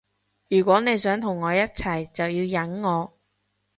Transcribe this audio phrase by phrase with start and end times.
[0.49, 3.13] 如果你想同我一齊就要忍我